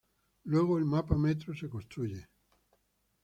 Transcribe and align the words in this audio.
Luego 0.45 0.79
el 0.79 0.85
mapa 0.85 1.15
metro 1.15 1.53
se 1.53 1.69
construye. 1.69 2.27